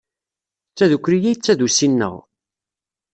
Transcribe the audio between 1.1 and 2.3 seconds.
ay d tadusi-nneɣ!